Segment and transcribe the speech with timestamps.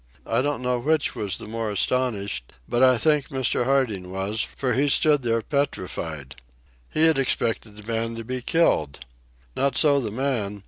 [0.25, 3.65] I don't know which was the more astonished, but I think Mr.
[3.65, 6.37] Harding was, for he stood there petrified.
[6.89, 9.01] He had expected the man to be killed.
[9.55, 10.59] Not so the man.